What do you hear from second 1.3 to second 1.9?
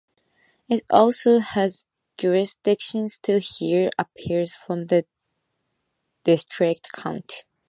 has